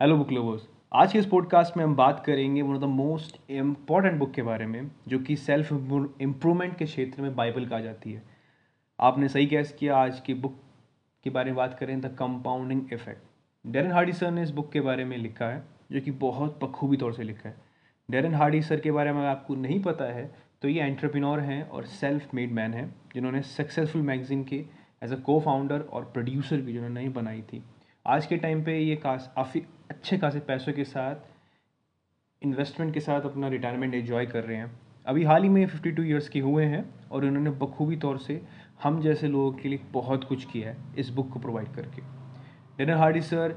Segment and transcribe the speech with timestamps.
[0.00, 3.38] Hello book lovers आज के इस पॉडकास्ट में हम बात करेंगे one of the most
[3.50, 5.72] important book के बारे में, जो कि सेल्फ
[6.20, 8.22] इम्प्रूवमेंट के क्षेत्र में बाइबल कहा जाती है।
[8.98, 10.60] आपने सही कैस किया, आज की बुक
[11.24, 13.22] के बारे में बात करें the compounding effect
[13.64, 16.96] Darren Hardy sir ने इस बुक के बारे में लिखा है, जो कि बहुत बखूबी
[16.96, 17.54] तौर से लिखा है।
[18.08, 20.30] डेरन हार्डी सर के बारे में आपको नहीं पता है
[20.62, 24.64] तो ये एंटरप्रेन्योर हैं और सेल्फ मेड मैन हैं, जिन्होंने सक्सेसफुल मैगजीन के
[25.02, 27.62] एज अ को फाउंडर और प्रोड्यूसर भी जिन्होंने नहीं बनाई थी।
[28.06, 31.16] आज के टाइम पे ये काफ़ी अच्छे खासे पैसों के साथ
[32.42, 34.70] इन्वेस्टमेंट के साथ अपना रिटायरमेंट एंजॉय कर रहे हैं।
[35.06, 38.40] अभी हाल ही में फिफ्टी टू ईयर्स के हुए हैं और इन्होंने बखूबी तौर से
[38.82, 42.02] हम जैसे लोगों के लिए बहुत कुछ किया है इस बुक को प्रोवाइड करके।
[42.78, 43.56] डेनर हार्डी सर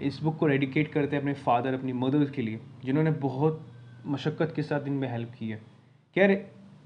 [0.00, 3.66] इस बुक को डेडिकेट करते हैं अपने फादर अपनी मदर के लिए, जिन्होंने बहुत
[4.06, 5.56] मशक्क़त के साथ इनमें हेल्प की है।
[6.16, 6.34] रहे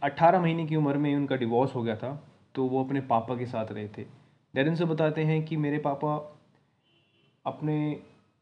[0.02, 2.14] अट्ठारह महीने की उम्र में उनका डिवोर्स हो गया था
[2.54, 4.02] तो वो अपने पापा के साथ रहे थे।
[4.54, 6.16] डेरन से बताते हैं कि मेरे पापा
[7.44, 7.76] अपने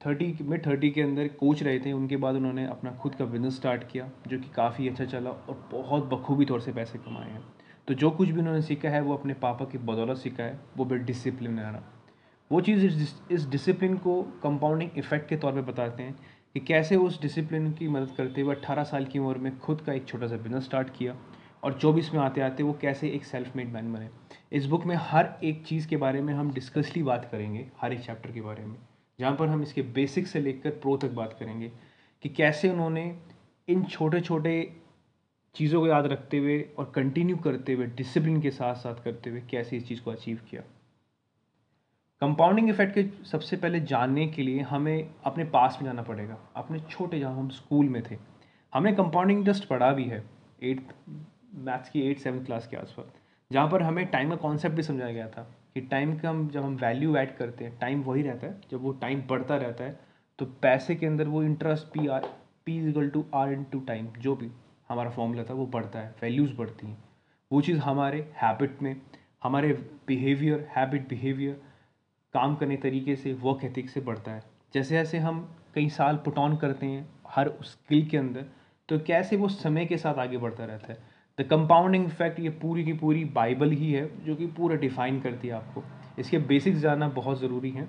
[0.06, 3.56] थर्टी मिड थर्टी के अंदर कोच रहे थे, उनके बाद उन्होंने अपना खुद का बिज़नेस
[3.56, 7.42] स्टार्ट किया, जो कि काफ़ी अच्छा चला और बहुत बखूबी तौर से पैसे कमाए हैं।
[7.88, 10.84] तो जो कुछ भी उन्होंने सीखा है, वो अपने पापा की बदौलत सीखा है, वो
[10.84, 11.82] भी डिसिप्लिन रहना
[12.50, 16.14] वो चीज़ इस इस डिसिप्लिन को कंपाउंडिंग इफ़ेक्ट के तौर पे बताते हैं
[16.54, 19.92] कि कैसे उस डिसिप्लिन की मदद करते हुए अट्ठारह साल की उम्र में खुद का
[19.92, 21.16] एक छोटा सा बिज़नेस स्टार्ट किया
[21.64, 24.08] और चौबीस में आते आते वो कैसे एक सेल्फ मेड मैन बने।
[24.52, 28.00] इस बुक में हर एक चीज़ के बारे में हम डिस्कसली बात करेंगे, हर एक
[28.00, 28.76] चैप्टर के बारे में।
[29.22, 31.70] जहाँ पर हम इसके बेसिक से लेकर प्रो तक बात करेंगे
[32.24, 33.04] कि कैसे उन्होंने
[33.68, 34.54] इन छोटे छोटे
[35.54, 39.42] चीज़ों को याद रखते हुए और कंटिन्यू करते हुए डिसिप्लिन के साथ साथ करते हुए
[39.50, 40.62] कैसे इस चीज़ को अचीव किया।
[42.22, 46.80] कंपाउंडिंग इफ़ेक्ट के सबसे पहले जानने के लिए हमें अपने पास में जाना पड़ेगा। अपने
[46.80, 48.18] छोटे, जहाँ हम स्कूल में थे।
[48.72, 50.24] हमने कंपाउंडिंग जस्ट पढ़ा भी है
[50.62, 50.94] एट्थ
[51.64, 53.12] मैथ्स की एट सेवन्थ क्लास के आसपास,
[53.50, 56.62] जहाँ पर हमें टाइम का कॉन्सेप्ट भी समझाया गया था। कि टाइम का हम, जब
[56.62, 59.98] हम वैल्यू ऐड करते हैं टाइम वही रहता है, जब वो टाइम बढ़ता रहता है
[60.38, 62.26] तो पैसे के अंदर वो interest P R
[62.66, 64.50] P equal to R into time जो भी
[64.88, 67.02] हमारा फॉर्मूला था, वो बढ़ता है वैल्यूज़ बढ़ती हैं।
[67.50, 68.96] वो चीज़ हमारे हैबिट में,
[69.42, 69.72] हमारे
[70.06, 71.60] बिहेवियर हैबिट बिहेवियर
[72.34, 74.42] काम करने तरीके से वर्क एथिक से बढ़ता है।
[74.74, 75.40] जैसे जैसे हम
[75.74, 78.44] कई साल पुट ऑन करते हैं, हर स्किल के अंदर
[78.88, 80.98] तो कैसे वो समय के साथ आगे बढ़ता रहता है?
[81.38, 85.48] द कंपाउंडिंग इफ़ेक्ट ये पूरी की पूरी बाइबल ही है, जो कि पूरा डिफाइन करती
[85.48, 85.82] है आपको।
[86.18, 87.84] इसके बेसिक्स जानना बहुत ज़रूरी है।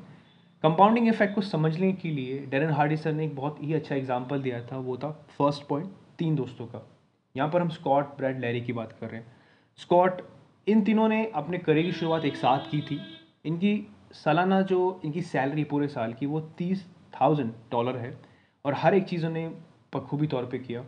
[0.63, 4.41] कंपाउंडिंग इफ़ेक्ट को समझने के लिए डेरन हार्डी सर ने एक बहुत ही अच्छा एग्ज़ाम्पल
[4.41, 6.81] दिया था, वो था फ़र्स्ट पॉइंट तीन दोस्तों का।
[7.35, 9.31] यहाँ पर हम स्कॉट ब्रैड लैरी की बात कर रहे हैं।
[9.79, 10.21] स्कॉट
[10.67, 12.99] इन तीनों ने अपने करियर की शुरुआत एक साथ की थी।
[13.45, 13.75] इनकी
[14.13, 18.17] सालाना जो इनकी सैलरी पूरे साल की, वो तीस थाउज़ेंड डॉलर है।
[18.65, 19.51] और हर एक चीज़ उन्हें
[19.95, 20.83] बखूबी तौर पे किया।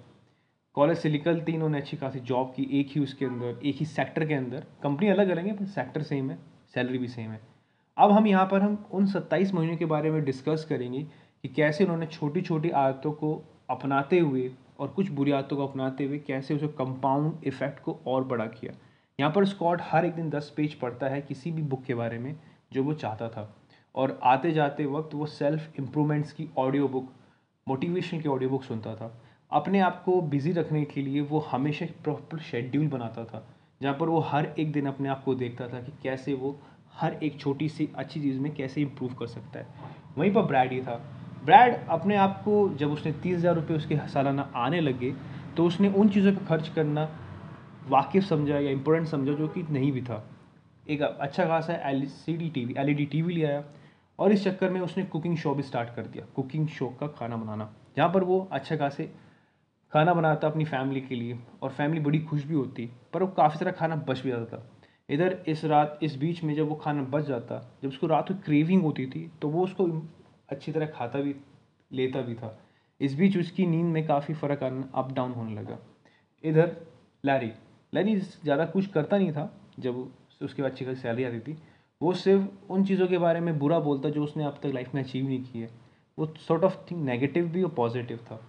[0.75, 4.25] कॉलेज से निकलते इन्होंने अच्छी खासी जॉब की, एक ही उसके अंदर, एक ही सेक्टर
[4.27, 6.37] के अंदर। कंपनी अलग अलग है पर सेक्टर सेम है
[6.73, 7.39] सैलरी भी सेम है।
[7.97, 11.83] अब हम यहाँ पर, हम उन सत्ताईस महीनों के बारे में डिस्कस करेंगे कि कैसे
[11.83, 13.33] उन्होंने छोटी छोटी आदतों को
[13.69, 14.49] अपनाते हुए
[14.79, 18.73] और कुछ बुरी आदतों को अपनाते हुए कैसे उसे कंपाउंड इफ़ेक्ट को और बड़ा किया।
[19.19, 22.17] यहाँ पर स्कॉट हर एक दिन दस पेज पढ़ता है किसी भी बुक के बारे
[22.19, 22.35] में,
[22.73, 23.53] जो वो चाहता था।
[23.95, 27.11] और आते जाते वक्त वो सेल्फ इम्प्रूवमेंट्स की ऑडियो बुक
[27.67, 29.07] मोटिवेशन की ऑडियो बुक सुनता था।
[29.51, 33.45] अपने आप को बिज़ी रखने के लिए वो हमेशा प्रॉपर शेड्यूल बनाता था,
[33.81, 36.55] जहाँ पर वो हर एक दिन अपने आप को देखता था कि कैसे वो
[36.93, 40.71] हर एक छोटी सी अच्छी चीज़ में कैसे इम्प्रूव कर सकता है। वहीं पर ब्रैड
[40.71, 40.95] ही था।
[41.45, 45.13] ब्रैड अपने आप को जब उसने तीस हज़ार रुपये उसके सालाना आने लगे
[45.57, 47.09] तो उसने उन चीज़ों पर खर्च करना
[47.87, 50.23] वाकिफ़ समझा या इम्पोर्टेंट समझा जो कि नहीं भी था।
[50.85, 53.63] एक अच्छा खासा L C D T V L E D T V ले आया
[54.19, 57.37] और इस चक्कर में उसने कुकिंग शो भी स्टार्ट कर दिया। कुकिंग शो का खाना
[57.37, 59.11] बनाना, जहाँ पर वो अच्छा खासे
[59.95, 63.59] खाना बनाता अपनी फैमिली के लिए और फैमिली बड़ी खुश भी होती, पर वो काफ़ी
[63.59, 64.63] सारा खाना बच भी जाता था।
[65.09, 68.33] इधर इस रात, इस बीच में जब वो खाना बच जाता, जब उसको रात को
[68.45, 69.85] क्रेविंग होती थी तो वो उसको
[70.49, 71.35] अच्छी तरह खाता भी,
[71.91, 72.57] लेता भी था।
[73.01, 75.77] इस बीच उसकी नींद में काफ़ी फ़र्क आना अप डाउन होने लगा।
[76.43, 76.75] इधर
[77.23, 77.51] लैरी
[77.93, 81.57] लैरी ज़्यादा कुछ करता नहीं था, जब उसके बाद अच्छी खासी सैलरी आती थी।
[82.01, 85.01] वो सिर्फ़ उन चीज़ों के बारे में बुरा बोलता जो उसने अब तक लाइफ में
[85.03, 85.69] अचीव नहीं की है
[86.17, 88.39] वो सॉर्ट ऑफ़ थिंग नेगेटिव भी और पॉजिटिव था।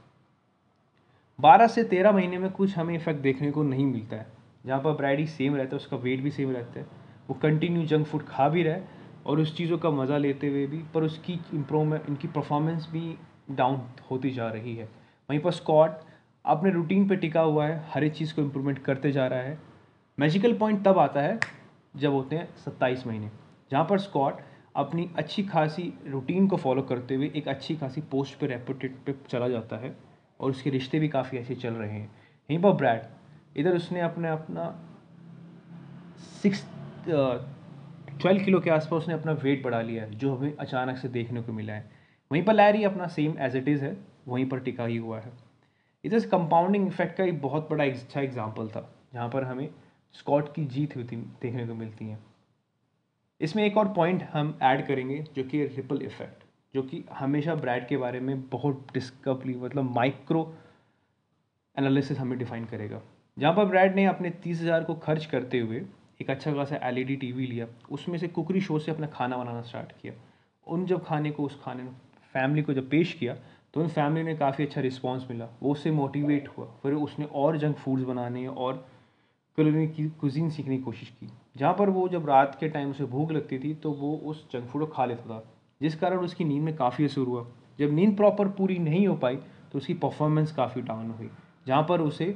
[1.38, 4.26] बारह से तेरह महीने में कुछ हमें इफ़ेक्ट देखने को नहीं मिलता है।
[4.66, 6.86] जहाँ पर ब्राइडी सेम रहता है, उसका वेट भी सेम रहता है।
[7.28, 8.88] वो कंटिन्यू जंक फ़ूड खा भी रहा है
[9.26, 13.16] और उस चीज़ों का मज़ा लेते हुए भी, पर उसकी इम्प्रूवमेंट इनकी परफॉर्मेंस भी
[13.50, 13.80] डाउन
[14.10, 14.88] होती जा रही है।
[15.28, 15.98] वहीं पर स्कॉट
[16.44, 19.58] अपने रूटीन पे टिका हुआ है, हर एक चीज़ को इम्प्रूवमेंट करते जा रहा है।
[20.18, 21.38] मैजिकल पॉइंट तब आता है
[21.96, 23.30] जब होते हैं सत्ताईस महीने।
[23.70, 24.40] जहाँ पर स्कॉट
[24.76, 29.14] अपनी अच्छी खासी रूटीन को फॉलो करते हुए एक अच्छी खासी पोस्ट पे रेपुटेड पे
[29.28, 29.94] चला जाता है।
[30.40, 32.10] और उसके रिश्ते भी काफ़ी ऐसे चल रहे हैं।
[32.48, 33.02] यहीं पर ब्रैड
[33.56, 34.68] इधर उसने अपने अपना
[36.42, 36.64] सिक्स
[37.08, 41.42] ट्वेल्व किलो के आसपास उसने अपना वेट बढ़ा लिया है, जो हमें अचानक से देखने
[41.42, 41.90] को मिला है।
[42.30, 43.96] वहीं पर लैरी अपना सेम एज इट इज़ है,
[44.28, 45.32] वहीं पर टिका ही हुआ है।
[46.04, 49.68] इस कंपाउंडिंग इफ़ेक्ट का एक बहुत बड़ा अच्छा एग्ज़ाम्पल था, जहाँ पर हमें
[50.14, 52.18] स्कॉट की जीत होती देखने को मिलती है।
[53.40, 56.44] इसमें एक और पॉइंट हम ऐड करेंगे, जो कि रिपल इफ़ेक्ट
[56.76, 60.42] जो कि हमेशा ब्रैड के बारे में बहुत डिस्कवली मतलब माइक्रो
[61.76, 63.00] एनालिसिस हमें डिफाइन करेगा।
[63.36, 65.84] जहाँ पर ब्रैड ने अपने तीस हज़ार को खर्च करते हुए
[66.20, 69.62] एक अच्छा खासा एल ई टीवी लिया, उसमें से कुकरी शो से अपना खाना बनाना
[69.62, 70.12] स्टार्ट किया।
[70.66, 71.84] उन जब खाने को, उस खाने
[72.34, 73.34] फैमिली को जब पेश किया
[73.74, 77.56] तो उन फैमिली ने काफ़ी अच्छा रिस्पॉन्स मिला। वो उससे मोटिवेट हुआ, फिर उसने और
[77.58, 78.86] जंक फूड्स बनाने और
[79.58, 83.04] कुलिनरी की कुजीन सीखने की कोशिश की। जहाँ पर वो जब रात के टाइम उसे
[83.06, 85.44] भूख लगती थी तो वो उस जंक फ़ूड को खा लेता था।
[85.80, 87.44] जिस कारण उसकी नींद में काफ़ी असर हुआ।
[87.78, 89.36] जब नींद प्रॉपर पूरी नहीं हो पाई
[89.72, 91.28] तो उसकी परफॉर्मेंस काफ़ी डाउन हुई,
[91.66, 92.34] जहाँ पर उसे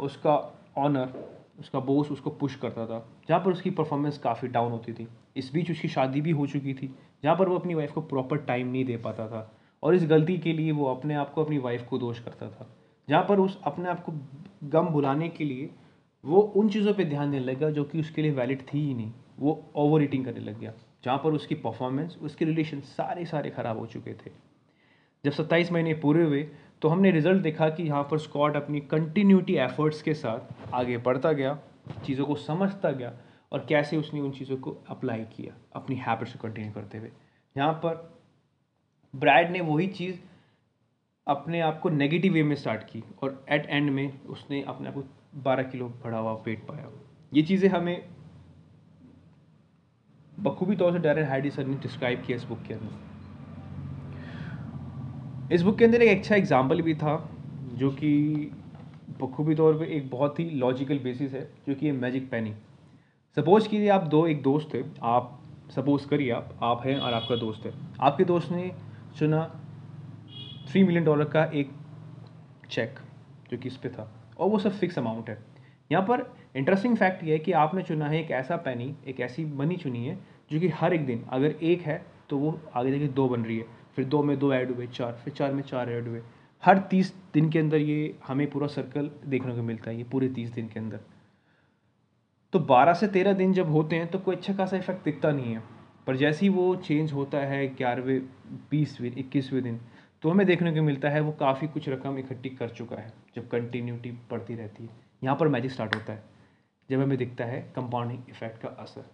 [0.00, 0.34] उसका
[0.78, 1.12] ऑनर
[1.60, 2.98] उसका बोस उसको पुश करता था,
[3.28, 6.74] जहाँ पर उसकी परफॉर्मेंस काफ़ी डाउन होती थी। इस बीच उसकी शादी भी हो चुकी
[6.74, 6.86] थी,
[7.24, 9.50] जहाँ पर वो अपनी वाइफ को प्रॉपर टाइम नहीं दे पाता था,
[9.82, 12.68] और इस गलती के लिए वो अपने आप को अपनी वाइफ को दोष करता था,
[13.08, 14.12] जहाँ पर उस अपने आप को
[14.70, 15.70] गम भुलाने के लिए
[16.24, 19.12] वो उन चीज़ों पे ध्यान देने लगा जो कि उसके लिए वैलिड थी ही नहीं,
[19.38, 20.72] वो ओवर ईटिंग करने लग गया।
[21.06, 24.30] जहाँ पर उसकी परफॉर्मेंस उसके रिलेशन सारे सारे ख़राब हो चुके थे।
[25.24, 26.42] जब सत्ताईस महीने पूरे हुए
[26.82, 31.32] तो हमने रिज़ल्ट देखा कि यहाँ पर स्कॉट अपनी कंटिन्यूटी एफर्ट्स के साथ आगे बढ़ता
[31.32, 31.58] गया,
[32.06, 33.12] चीज़ों को समझता गया
[33.52, 37.10] और कैसे उसने उन चीज़ों को अप्लाई किया अपनी हैबिट्स को कंटिन्यू करते हुए।
[37.56, 37.94] यहाँ पर
[39.14, 40.18] ब्रैड ने वही चीज़
[41.26, 44.94] अपने आप को नेगेटिव वे में स्टार्ट की और एट एंड में उसने अपने आप
[44.94, 45.04] को
[45.42, 46.90] बारह किलो बढ़ा हुआ वेट पाया।
[47.32, 47.96] ये चीज़ें हमें
[50.40, 53.04] बखूबी तौर से डैरन हाइडी सर ने डिस्क्राइब किया इस बुक के अंदर।
[55.54, 57.30] इस बुक के अंदर एक अच्छा एग्ज़ाम्पल भी था,
[57.74, 58.10] जो कि
[59.20, 62.52] बखूबी तौर पे एक बहुत ही लॉजिकल बेसिस है, जो कि मैजिक पैनी
[63.36, 65.42] सपोज़ कीजिए आप दो, एक दोस्त थे, आप
[65.74, 68.70] सपोज़ करिए आप आप हैं और आपका दोस्त है। आपके दोस्त ने
[69.18, 69.44] चुना
[70.68, 71.70] थ्री मिलियन डॉलर का एक
[72.70, 72.98] चेक
[73.50, 75.38] जो कि इस पर था, और वो सब फिक्स अमाउंट है।
[75.90, 76.24] यहाँ पर
[76.56, 80.06] इंटरेस्टिंग फैक्ट ये है कि आपने चुना है एक ऐसा पैनी एक ऐसी मनी चुनी
[80.06, 80.18] है,
[80.50, 83.58] जो कि हर एक दिन अगर एक है तो वो आगे जाके दो बन रही
[83.58, 83.66] है।
[83.96, 86.22] फिर दो में दो ऐड हुए, चार, फिर चार में चार ऐड हुए।
[86.62, 90.28] हर तीस दिन के अंदर ये हमें पूरा सर्कल देखने को मिलता है, ये पूरे
[90.28, 91.00] तीस दिन के अंदर।
[92.52, 95.54] तो बारह से तेरह दिन जब होते हैं तो कोई अच्छा खासा इफ़ेक्ट दिखता नहीं
[95.54, 95.62] है।
[96.06, 98.20] पर जैसे ही वो चेंज होता है ग्यारहवें,
[98.70, 99.80] बीसवें, इक्कीसवें दिन
[100.22, 103.48] तो हमें देखने को मिलता है वो काफ़ी कुछ रकम इकट्ठी कर चुका है, जब
[103.48, 106.22] कंटिन्यूटी बढ़ती रहती है। यहाँ पर मैजिक स्टार्ट होता है,
[106.88, 109.04] जब हमें दिखता है कंपाउंडिंग इफ़ेक्ट का असर।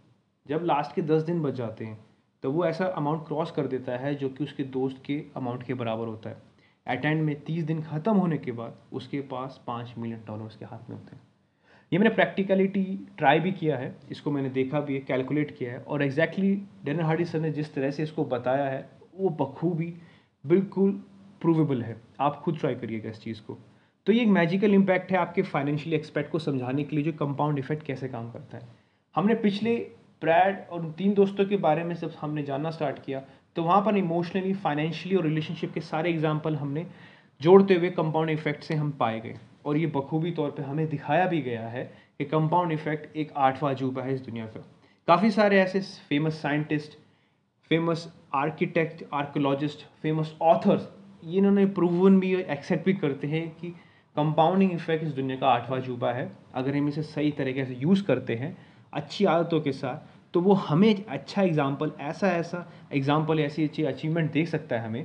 [0.47, 1.99] जब लास्ट के दस दिन बच जाते हैं
[2.43, 5.75] तो वो ऐसा अमाउंट क्रॉस कर देता है जो कि उसके दोस्त के अमाउंट के
[5.75, 6.43] बराबर होता है।
[6.87, 10.65] एट एंड में तीस दिन ख़त्म होने के बाद उसके पास पाँच मिलियन डॉलर उसके
[10.65, 11.23] हाथ में होते हैं।
[11.93, 12.85] ये मैंने प्रैक्टिकलिटी
[13.19, 16.55] ट्राई भी किया है, इसको मैंने देखा भी है कैलकुलेट किया है और एग्जैक्टली
[16.85, 19.95] डेनर हार्डी सर ने जिस तरह से इसको बताया है, वो बखूबी
[20.45, 20.93] बिल्कुल
[21.43, 23.59] प्रूवेबल है। आप खुद ट्राई करिएगा इस चीज़ को।
[24.07, 27.59] तो ये एक मैजिकल इम्पैक्ट है आपके फाइनेंशियल एक्सपेक्ट को समझाने के लिए जो कंपाउंड
[27.59, 28.63] इफ़ेक्ट कैसे काम करता है।
[29.15, 29.75] हमने पिछले
[30.23, 33.23] ब्रैड और तीन दोस्तों के बारे में जब हमने जानना स्टार्ट किया
[33.57, 36.87] तो वहाँ पर इमोशनली फाइनेंशियली और रिलेशनशिप के सारे एग्ज़ाम्पल हमने
[37.41, 39.35] जोड़ते हुए कंपाउंड इफ़ेक्ट से हम पाए गए।
[39.67, 41.85] और ये बखूबी तौर पे हमें दिखाया भी गया है
[42.19, 44.65] कि कंपाउंड इफ़ेक्ट एक आठवां अजूबा है इस दुनिया का।
[45.09, 46.99] काफ़ी सारे ऐसे famous scientist
[47.71, 50.89] famous architect archaeologist famous authors
[51.27, 53.75] इन्होंने प्रूवन भी एक्सेप्ट भी करते हैं कि
[54.17, 58.03] कंपाउंडिंग इफ़ेक्ट इस दुनिया का आठवां अजूबा है। अगर हम इसे सही तरीके से यूज़
[58.05, 58.57] करते हैं,
[58.93, 64.31] अच्छी आदतों के साथ तो वो हमें अच्छा एग्ज़ाम्पल ऐसा ऐसा एग्ज़ाम्पल ऐसी अच्छी अचीवमेंट
[64.33, 65.01] दे सकता है हमें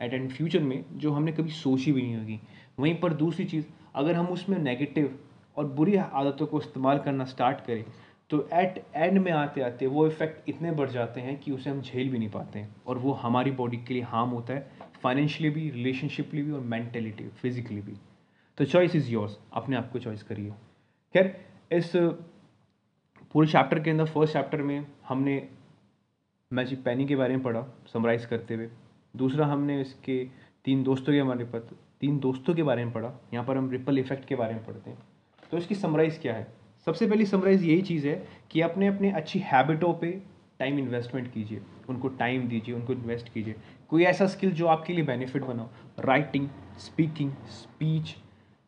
[0.00, 2.38] एट एंड फ्यूचर में, जो हमने कभी सोची भी नहीं होगी।
[2.78, 3.64] वहीं पर दूसरी चीज़,
[3.94, 5.18] अगर हम उसमें नेगेटिव
[5.56, 7.84] और बुरी आदतों को इस्तेमाल करना स्टार्ट करें
[8.30, 11.80] तो एट एंड में आते आते वो इफ़ेक्ट इतने बढ़ जाते हैं कि उसे हम
[11.82, 15.50] झेल भी नहीं पाते हैं। और वो हमारी बॉडी के लिए हार्म होता है फाइनेंशियली
[15.54, 17.96] भी रिलेशनशिपली भी और मैंटेलिटी फिजिकली भी।
[18.60, 20.50] तो चॉइस इज़ योर्स अपने आप को चॉइस करिए।
[21.14, 21.92] खैर, इस
[23.32, 25.48] पूरे चैप्टर के अंदर फ़र्स्ट चैप्टर में हमने
[26.52, 28.68] मैजिक पैनी के बारे में पढ़ा समराइज़ करते हुए।
[29.16, 30.24] दूसरा हमने इसके
[30.64, 31.62] तीन दोस्तों के हमारे में
[32.00, 34.90] तीन दोस्तों के बारे में पढ़ा। यहाँ पर हम रिपल इफ़ेक्ट के बारे में पढ़ते
[34.90, 34.98] हैं।
[35.50, 36.46] तो इसकी समराइज़ क्या है?
[36.86, 40.22] सबसे पहली समराइज़ यही चीज़ है कि अपने अपने अच्छी हैबिटों पे
[40.58, 43.54] टाइम इन्वेस्टमेंट कीजिए। उनको टाइम दीजिए, उनको इन्वेस्ट कीजिए।
[43.88, 46.48] कोई ऐसा स्किल जो आपके लिए बेनिफिट बनाओ राइटिंग
[46.78, 48.16] स्पीकिंग स्पीच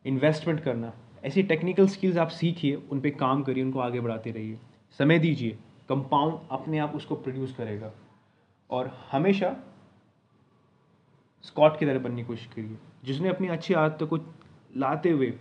[0.05, 0.93] इन्वेस्टमेंट करना।
[1.25, 4.59] ऐसी टेक्निकल स्किल्स आप सीखिए, उन पर काम करिए, उनको आगे बढ़ाते रहिए।
[4.97, 5.57] समय दीजिए
[5.89, 7.91] कंपाउंड अपने आप उसको प्रोड्यूस करेगा।
[8.69, 9.55] और हमेशा
[11.43, 14.17] स्कॉट की तरह बनने की कोशिश करिए। जिसने अपनी अच्छी आदतों को
[14.77, 15.33] लाते हुए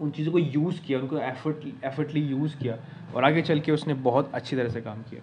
[0.00, 2.78] उन चीज़ों को यूज़ किया, उनको एफर्ट एफर्टली यूज़ किया
[3.14, 5.22] और आगे चल के उसने बहुत अच्छी तरह से काम किया।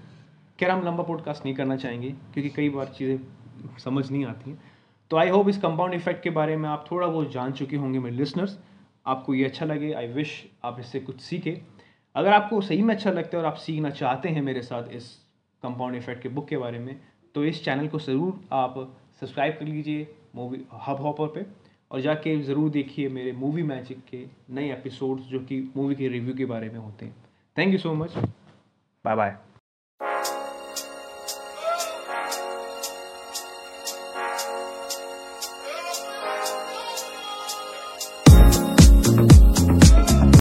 [0.60, 3.20] खैर, हम लंबा पॉडकास्ट नहीं करना चाहेंगे, क्योंकि कई बार चीज़ें
[3.80, 4.75] समझ नहीं आती हैं।
[5.12, 8.00] तो आई होप इस कंपाउंड इफ़ेक्ट के बारे में आप थोड़ा बहुत जान चुके होंगे
[8.00, 8.58] मेरे लिसनर्स
[9.06, 10.32] आपको ये अच्छा लगे आई विश
[10.66, 11.56] आप इससे कुछ सीखें।
[12.16, 15.12] अगर आपको सही में अच्छा लगता है और आप सीखना चाहते हैं मेरे साथ इस
[15.64, 17.00] कंपाउंड इफ़ेक्ट के बुक के बारे में
[17.36, 18.76] तो इस चैनल को ज़रूर आप
[19.20, 21.46] सब्सक्राइब कर लीजिए मूवी हब हॉपर पे
[21.92, 26.36] और जाके ज़रूर देखिए मेरे मूवी मैजिक के नए एपिसोड्स जो कि मूवी के रिव्यू
[26.36, 27.16] के बारे में होते हैं।
[27.58, 29.38] Thank you so much bye bye